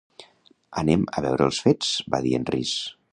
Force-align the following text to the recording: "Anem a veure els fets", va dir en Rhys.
"Anem 0.83 1.03
a 1.19 1.23
veure 1.27 1.47
els 1.51 1.59
fets", 1.67 1.91
va 2.15 2.23
dir 2.25 2.33
en 2.39 2.49
Rhys. 2.53 2.77